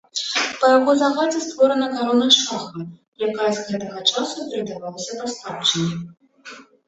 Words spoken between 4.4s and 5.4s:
перадавалася па